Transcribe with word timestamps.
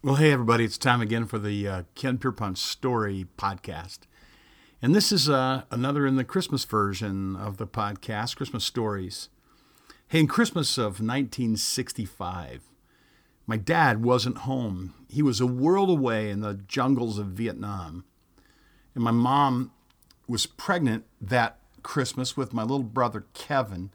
Well, 0.00 0.14
hey, 0.14 0.30
everybody, 0.30 0.64
it's 0.64 0.78
time 0.78 1.00
again 1.00 1.26
for 1.26 1.40
the 1.40 1.66
uh, 1.66 1.82
Ken 1.96 2.18
Pierpont 2.18 2.56
Story 2.56 3.26
podcast. 3.36 3.98
And 4.80 4.94
this 4.94 5.10
is 5.10 5.28
uh, 5.28 5.64
another 5.72 6.06
in 6.06 6.14
the 6.14 6.22
Christmas 6.22 6.64
version 6.64 7.34
of 7.34 7.56
the 7.56 7.66
podcast, 7.66 8.36
Christmas 8.36 8.64
Stories. 8.64 9.28
Hey, 10.06 10.20
in 10.20 10.28
Christmas 10.28 10.78
of 10.78 11.00
1965, 11.00 12.62
my 13.48 13.56
dad 13.56 14.04
wasn't 14.04 14.38
home. 14.38 14.94
He 15.08 15.20
was 15.20 15.40
a 15.40 15.48
world 15.48 15.90
away 15.90 16.30
in 16.30 16.42
the 16.42 16.54
jungles 16.68 17.18
of 17.18 17.26
Vietnam. 17.26 18.04
And 18.94 19.02
my 19.02 19.10
mom 19.10 19.72
was 20.28 20.46
pregnant 20.46 21.06
that 21.20 21.58
Christmas 21.82 22.36
with 22.36 22.52
my 22.54 22.62
little 22.62 22.84
brother, 22.84 23.26
Kevin. 23.34 23.90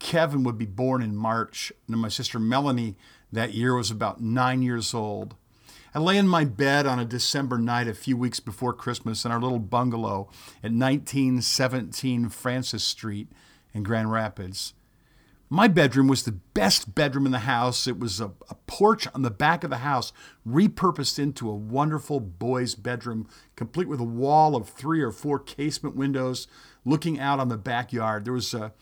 Kevin 0.00 0.42
would 0.42 0.58
be 0.58 0.66
born 0.66 1.00
in 1.00 1.14
March, 1.14 1.72
and 1.86 1.96
my 1.98 2.08
sister 2.08 2.40
Melanie 2.40 2.96
that 3.30 3.54
year 3.54 3.76
was 3.76 3.92
about 3.92 4.20
nine 4.20 4.60
years 4.60 4.92
old. 4.92 5.36
I 5.96 6.00
lay 6.00 6.18
in 6.18 6.26
my 6.26 6.44
bed 6.44 6.86
on 6.86 6.98
a 6.98 7.04
December 7.04 7.56
night 7.56 7.86
a 7.86 7.94
few 7.94 8.16
weeks 8.16 8.40
before 8.40 8.72
Christmas 8.72 9.24
in 9.24 9.30
our 9.30 9.40
little 9.40 9.60
bungalow 9.60 10.28
at 10.56 10.72
1917 10.72 12.30
Francis 12.30 12.82
Street 12.82 13.28
in 13.72 13.84
Grand 13.84 14.10
Rapids. 14.10 14.74
My 15.48 15.68
bedroom 15.68 16.08
was 16.08 16.24
the 16.24 16.32
best 16.32 16.96
bedroom 16.96 17.26
in 17.26 17.32
the 17.32 17.40
house. 17.40 17.86
It 17.86 18.00
was 18.00 18.20
a, 18.20 18.32
a, 18.50 18.56
porch 18.66 19.06
on 19.14 19.22
the 19.22 19.30
back 19.30 19.62
of 19.62 19.70
the 19.70 19.78
house, 19.78 20.12
repurposed 20.44 21.20
into 21.20 21.48
a 21.48 21.54
wonderful 21.54 22.18
boys' 22.18 22.74
bedroom, 22.74 23.28
complete 23.54 23.86
with 23.86 24.00
a 24.00 24.04
wall 24.04 24.56
of 24.56 24.68
three 24.68 25.00
or 25.00 25.12
four 25.12 25.38
casement 25.38 25.94
windows 25.94 26.48
looking 26.84 27.20
out 27.20 27.38
on 27.38 27.50
the 27.50 27.56
backyard. 27.56 28.24
There 28.24 28.32
was 28.32 28.52
a 28.52 28.72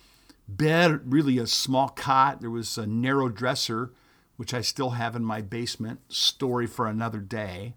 bed, 0.48 1.12
really 1.12 1.36
a 1.36 1.46
small 1.46 1.90
cot. 1.90 2.40
There 2.40 2.48
was 2.48 2.78
a 2.78 2.86
narrow 2.86 3.28
dresser 3.28 3.92
which 4.36 4.54
I 4.54 4.60
still 4.60 4.90
have 4.90 5.14
in 5.14 5.24
my 5.24 5.40
basement, 5.40 6.00
story 6.08 6.66
for 6.66 6.86
another 6.86 7.20
day. 7.20 7.74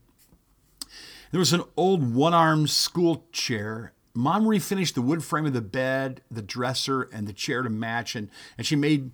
There 1.31 1.39
was 1.39 1.53
an 1.53 1.63
old 1.75 2.13
one 2.13 2.34
armed 2.34 2.70
school 2.70 3.25
chair. 3.31 3.93
Mom 4.13 4.45
refinished 4.45 4.93
the 4.93 5.01
wood 5.01 5.23
frame 5.23 5.45
of 5.45 5.53
the 5.53 5.62
bed, 5.62 6.21
the 6.31 6.41
dresser, 6.41 7.03
and 7.03 7.27
the 7.27 7.34
chair 7.34 7.62
to 7.62 7.70
match, 7.70 8.15
and, 8.15 8.29
and 8.57 8.65
she 8.65 8.75
made 8.75 9.12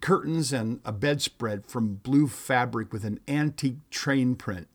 curtains 0.00 0.52
and 0.52 0.80
a 0.84 0.92
bedspread 0.92 1.66
from 1.66 1.96
blue 1.96 2.28
fabric 2.28 2.92
with 2.92 3.04
an 3.04 3.18
antique 3.26 3.78
train 3.90 4.36
print. 4.36 4.68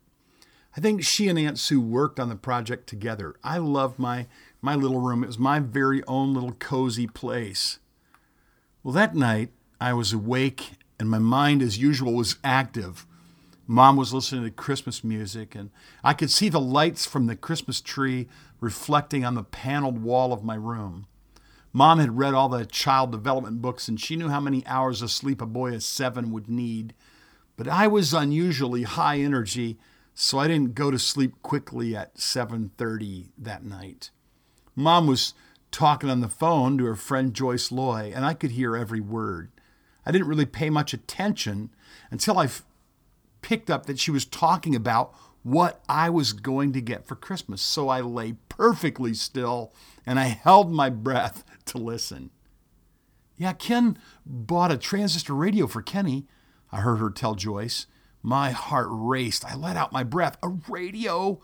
I 0.75 0.81
think 0.81 1.03
she 1.03 1.27
and 1.27 1.37
Aunt 1.37 1.59
Sue 1.59 1.81
worked 1.81 2.19
on 2.19 2.29
the 2.29 2.35
project 2.35 2.87
together. 2.87 3.35
I 3.43 3.57
loved 3.57 3.99
my, 3.99 4.27
my 4.61 4.75
little 4.75 4.99
room. 4.99 5.23
It 5.23 5.27
was 5.27 5.39
my 5.39 5.59
very 5.59 6.03
own 6.05 6.33
little 6.33 6.53
cozy 6.53 7.07
place. 7.07 7.79
Well, 8.83 8.93
that 8.93 9.15
night, 9.15 9.51
I 9.81 9.93
was 9.93 10.13
awake 10.13 10.71
and 10.99 11.09
my 11.09 11.19
mind, 11.19 11.61
as 11.61 11.77
usual, 11.77 12.13
was 12.13 12.35
active. 12.43 13.07
Mom 13.65 13.95
was 13.95 14.13
listening 14.13 14.43
to 14.43 14.51
Christmas 14.51 15.03
music, 15.03 15.55
and 15.55 15.69
I 16.03 16.13
could 16.13 16.29
see 16.29 16.49
the 16.49 16.59
lights 16.59 17.05
from 17.05 17.27
the 17.27 17.35
Christmas 17.35 17.81
tree 17.81 18.27
reflecting 18.59 19.23
on 19.23 19.35
the 19.35 19.43
paneled 19.43 20.01
wall 20.01 20.33
of 20.33 20.43
my 20.43 20.55
room. 20.55 21.05
Mom 21.71 21.99
had 21.99 22.17
read 22.17 22.33
all 22.33 22.49
the 22.49 22.65
child 22.65 23.11
development 23.11 23.61
books, 23.61 23.87
and 23.87 23.99
she 23.99 24.15
knew 24.15 24.29
how 24.29 24.39
many 24.39 24.65
hours 24.65 25.01
of 25.01 25.11
sleep 25.11 25.39
a 25.39 25.45
boy 25.45 25.73
of 25.73 25.83
seven 25.83 26.31
would 26.31 26.49
need. 26.49 26.93
But 27.55 27.67
I 27.67 27.87
was 27.87 28.13
unusually 28.13 28.83
high 28.83 29.19
energy, 29.19 29.77
so 30.15 30.39
I 30.39 30.47
didn't 30.47 30.73
go 30.73 30.89
to 30.89 30.97
sleep 30.97 31.41
quickly 31.43 31.95
at 31.95 32.19
7:30 32.19 33.31
that 33.37 33.63
night. 33.63 34.09
Mom 34.75 35.05
was 35.05 35.33
talking 35.71 36.09
on 36.09 36.21
the 36.21 36.27
phone 36.27 36.77
to 36.79 36.85
her 36.85 36.95
friend 36.95 37.33
Joyce 37.33 37.71
Loy, 37.71 38.11
and 38.15 38.25
I 38.25 38.33
could 38.33 38.51
hear 38.51 38.75
every 38.75 38.99
word. 38.99 39.51
I 40.09 40.11
didn't 40.11 40.27
really 40.27 40.47
pay 40.47 40.71
much 40.71 40.91
attention 40.91 41.69
until 42.09 42.39
I 42.39 42.49
picked 43.43 43.69
up 43.69 43.85
that 43.85 43.99
she 43.99 44.09
was 44.09 44.25
talking 44.25 44.73
about 44.73 45.13
what 45.43 45.83
I 45.87 46.09
was 46.09 46.33
going 46.33 46.73
to 46.73 46.81
get 46.81 47.05
for 47.05 47.15
Christmas. 47.15 47.61
So 47.61 47.89
I 47.89 48.01
lay 48.01 48.33
perfectly 48.49 49.13
still 49.13 49.71
and 50.07 50.19
I 50.19 50.29
held 50.29 50.71
my 50.71 50.89
breath 50.89 51.43
to 51.65 51.77
listen. 51.77 52.31
Yeah, 53.37 53.53
Ken 53.53 53.99
bought 54.25 54.71
a 54.71 54.77
transistor 54.77 55.35
radio 55.35 55.67
for 55.67 55.83
Kenny, 55.83 56.25
I 56.71 56.77
heard 56.77 56.97
her 56.97 57.11
tell 57.11 57.35
Joyce. 57.35 57.85
My 58.23 58.49
heart 58.49 58.87
raced. 58.89 59.45
I 59.45 59.53
let 59.53 59.77
out 59.77 59.93
my 59.93 60.03
breath. 60.03 60.39
A 60.41 60.49
radio? 60.67 61.39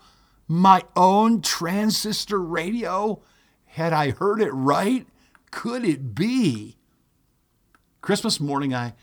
My 0.48 0.82
own 0.96 1.40
transistor 1.40 2.42
radio? 2.42 3.22
Had 3.66 3.92
I 3.92 4.10
heard 4.10 4.42
it 4.42 4.50
right? 4.50 5.06
Could 5.52 5.84
it 5.84 6.16
be? 6.16 6.75
Christmas 8.06 8.38
morning, 8.38 8.72
I, 8.72 8.94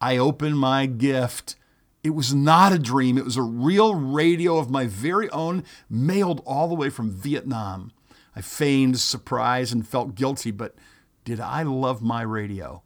I 0.00 0.16
opened 0.16 0.56
my 0.56 0.86
gift. 0.86 1.56
It 2.04 2.10
was 2.10 2.32
not 2.32 2.72
a 2.72 2.78
dream. 2.78 3.18
It 3.18 3.24
was 3.24 3.36
a 3.36 3.42
real 3.42 3.96
radio 3.96 4.56
of 4.58 4.70
my 4.70 4.86
very 4.86 5.28
own, 5.30 5.64
mailed 5.90 6.40
all 6.46 6.68
the 6.68 6.76
way 6.76 6.88
from 6.88 7.10
Vietnam. 7.10 7.90
I 8.36 8.40
feigned 8.40 9.00
surprise 9.00 9.72
and 9.72 9.84
felt 9.84 10.14
guilty, 10.14 10.52
but 10.52 10.76
did 11.24 11.40
I 11.40 11.64
love 11.64 12.02
my 12.02 12.22
radio? 12.22 12.84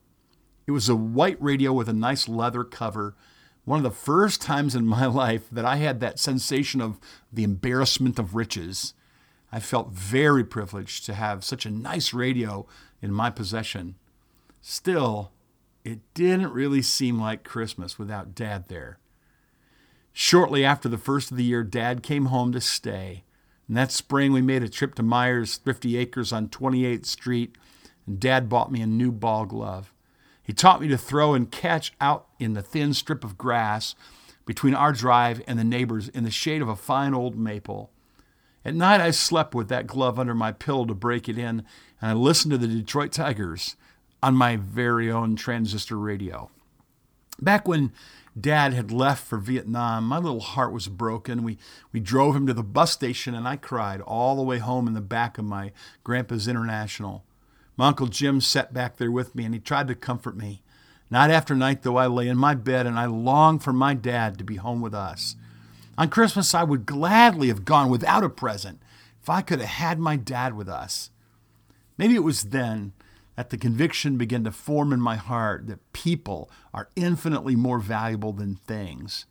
It 0.67 0.71
was 0.71 0.89
a 0.89 0.97
white 0.97 1.37
radio 1.43 1.75
with 1.75 1.91
a 1.91 1.93
nice 1.93 2.27
leather 2.27 2.65
cover. 2.65 3.15
One 3.67 3.79
of 3.79 3.83
the 3.83 3.91
first 3.91 4.41
times 4.41 4.75
in 4.75 4.87
my 4.87 5.05
life 5.25 5.43
that 5.53 5.67
I 5.67 5.77
had 5.77 6.01
that 6.01 6.19
sensation 6.19 6.81
of 6.81 6.99
the 7.31 7.45
embarrassment 7.45 8.19
of 8.19 8.35
riches. 8.35 8.95
I 9.53 9.61
felt 9.61 9.91
very 9.91 10.43
privileged 10.43 11.05
to 11.05 11.13
have 11.13 11.45
such 11.45 11.67
a 11.67 11.71
nice 11.71 12.15
radio 12.15 12.67
in 13.03 13.13
my 13.13 13.29
possession. 13.29 13.97
Still, 14.63 15.33
it 15.87 16.01
didn't 16.15 16.53
really 16.53 16.83
seem 16.83 17.21
like 17.21 17.45
Christmas 17.45 17.97
without 17.97 18.35
Dad 18.35 18.65
there. 18.67 18.99
Shortly 20.13 20.65
after 20.65 20.89
the 20.89 20.99
first 20.99 21.31
of 21.31 21.37
the 21.37 21.45
year, 21.45 21.63
Dad 21.63 22.03
came 22.03 22.27
home 22.27 22.51
to 22.53 22.61
stay. 22.61 23.23
And 23.69 23.77
that 23.77 23.93
spring, 23.93 24.33
we 24.33 24.43
made 24.43 24.65
a 24.65 24.69
trip 24.69 24.97
to 24.97 25.05
Meijer's 25.05 25.59
Thrifty 25.59 25.97
Acres 25.97 26.33
on 26.33 26.49
28th 26.49 27.07
Street, 27.07 27.57
and 28.05 28.19
Dad 28.19 28.49
bought 28.49 28.73
me 28.73 28.81
a 28.81 28.87
new 28.87 29.13
ball 29.13 29.47
glove. 29.47 29.93
He 30.43 30.53
taught 30.53 30.81
me 30.81 30.89
to 30.89 30.99
throw 30.99 31.35
and 31.35 31.53
catch 31.53 31.93
out 32.01 32.27
in 32.41 32.55
the 32.55 32.63
thin 32.63 32.93
strip 32.93 33.23
of 33.23 33.39
grass 33.39 33.95
between 34.45 34.75
our 34.75 34.93
drive 34.93 35.41
and 35.47 35.57
the 35.57 35.65
neighbors 35.65 36.09
in 36.09 36.25
the 36.25 36.31
shade 36.33 36.63
of 36.63 36.69
a 36.69 36.75
fine 36.75 37.15
old 37.15 37.37
maple. 37.37 37.93
At 38.65 38.75
night, 38.75 39.01
I 39.01 39.13
slept 39.13 39.55
with 39.55 39.69
that 39.69 39.87
glove 39.87 40.19
under 40.19 40.35
my 40.35 40.51
pillow 40.51 40.85
to 40.87 40.95
break 40.95 41.29
it 41.29 41.39
in, 41.39 41.65
and 42.01 42.11
I 42.11 42.13
listened 42.15 42.51
to 42.51 42.59
the 42.59 42.67
Detroit 42.67 43.13
Tigers 43.13 43.77
on 44.23 44.35
my 44.35 44.57
very 44.57 45.11
own 45.11 45.37
transistor 45.37 45.99
radio. 45.99 46.51
Back 47.41 47.69
when 47.69 47.93
Dad 48.39 48.73
had 48.75 48.91
left 48.91 49.25
for 49.25 49.39
Vietnam, 49.39 50.05
my 50.05 50.19
little 50.19 50.41
heart 50.41 50.73
was 50.73 50.89
broken. 50.89 51.43
We, 51.43 51.59
we 51.93 52.01
drove 52.01 52.37
him 52.37 52.47
to 52.47 52.55
the 52.55 52.63
bus 52.63 52.93
station, 52.93 53.35
and 53.35 53.47
I 53.47 53.57
cried 53.57 54.01
all 54.01 54.37
the 54.37 54.43
way 54.43 54.59
home 54.59 54.87
in 54.87 54.95
the 54.95 55.01
back 55.01 55.39
of 55.39 55.45
my 55.45 55.73
grandpa's 56.05 56.49
International. 56.49 57.25
My 57.77 57.89
Uncle 57.89 58.07
Jim 58.07 58.41
sat 58.41 58.73
back 58.73 58.97
there 58.97 59.11
with 59.11 59.35
me, 59.35 59.45
and 59.45 59.55
he 59.55 59.61
tried 59.61 59.89
to 59.89 59.95
comfort 59.95 60.37
me. 60.37 60.63
Night 61.11 61.31
after 61.31 61.55
night, 61.55 61.83
though, 61.83 61.97
I 61.97 62.07
lay 62.07 62.29
in 62.29 62.37
my 62.37 62.55
bed, 62.55 62.87
and 62.87 62.99
I 62.99 63.07
longed 63.07 63.63
for 63.63 63.73
my 63.73 63.95
dad 63.95 64.39
to 64.39 64.45
be 64.45 64.57
home 64.57 64.81
with 64.81 64.95
us. 64.95 65.37
On 65.99 66.09
Christmas, 66.09 66.55
I 66.55 66.63
would 66.63 66.85
gladly 66.85 67.49
have 67.49 67.65
gone 67.65 67.91
without 67.91 68.25
a 68.25 68.29
present 68.29 68.81
if 69.23 69.31
I 69.31 69.41
could 69.41 69.61
have 69.61 69.69
had 69.69 69.99
my 69.99 70.17
dad 70.17 70.55
with 70.55 70.69
us. 70.69 71.11
Maybe 71.97 72.15
it 72.15 72.25
was 72.25 72.45
then 72.45 72.93
that 73.37 73.51
the 73.51 73.59
conviction 73.59 74.17
began 74.17 74.45
to 74.45 74.51
form 74.51 74.93
in 74.93 75.01
my 75.01 75.17
heart 75.17 75.67
that 75.67 75.93
people 75.93 76.51
are 76.73 76.89
infinitely 76.97 77.55
more 77.55 77.79
valuable 77.79 78.33
than 78.33 78.57
things. 78.57 79.27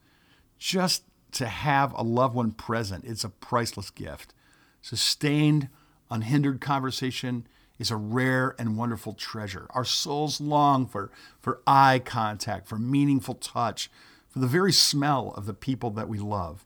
Just 0.59 1.03
to 1.33 1.47
have 1.47 1.91
a 1.93 2.03
loved 2.03 2.35
one 2.35 2.51
present, 2.51 3.03
it's 3.03 3.23
a 3.23 3.29
priceless 3.29 3.89
gift. 3.89 4.33
Sustained, 4.81 5.69
unhindered 6.09 6.61
conversation 6.61 7.47
is 7.79 7.91
a 7.91 7.97
rare 7.97 8.55
and 8.57 8.77
wonderful 8.77 9.13
treasure. 9.13 9.67
Our 9.71 9.83
souls 9.83 10.39
long 10.39 10.87
for, 10.87 11.11
for 11.41 11.61
eye 11.67 11.99
contact, 12.03 12.67
for 12.67 12.77
meaningful 12.77 13.35
touch, 13.35 13.89
for 14.29 14.39
the 14.39 14.47
very 14.47 14.71
smell 14.71 15.33
of 15.35 15.45
the 15.45 15.53
people 15.53 15.89
that 15.91 16.07
we 16.07 16.19
love. 16.19 16.63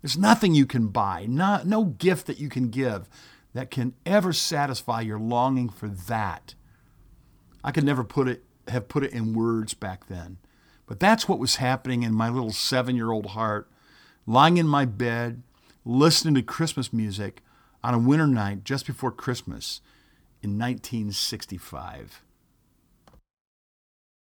There's 0.00 0.16
nothing 0.16 0.54
you 0.54 0.64
can 0.64 0.88
buy, 0.88 1.26
not, 1.28 1.66
no 1.66 1.84
gift 1.84 2.26
that 2.28 2.38
you 2.38 2.48
can 2.48 2.70
give 2.70 3.08
that 3.52 3.70
can 3.70 3.94
ever 4.06 4.32
satisfy 4.32 5.00
your 5.00 5.18
longing 5.18 5.68
for 5.68 5.88
that 5.88 6.54
I 7.62 7.72
could 7.72 7.84
never 7.84 8.04
put 8.04 8.28
it 8.28 8.44
have 8.68 8.88
put 8.88 9.04
it 9.04 9.12
in 9.12 9.34
words 9.34 9.74
back 9.74 10.08
then. 10.08 10.38
But 10.86 11.00
that's 11.00 11.28
what 11.28 11.38
was 11.38 11.56
happening 11.56 12.02
in 12.02 12.14
my 12.14 12.28
little 12.28 12.50
7-year-old 12.50 13.26
heart, 13.26 13.70
lying 14.26 14.56
in 14.56 14.66
my 14.66 14.84
bed, 14.84 15.42
listening 15.84 16.34
to 16.34 16.42
Christmas 16.42 16.92
music 16.92 17.42
on 17.82 17.94
a 17.94 17.98
winter 17.98 18.26
night 18.26 18.64
just 18.64 18.86
before 18.86 19.10
Christmas 19.10 19.80
in 20.42 20.58
1965. 20.58 22.22